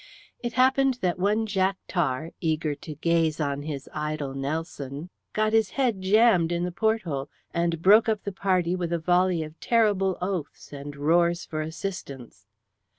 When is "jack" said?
1.45-1.77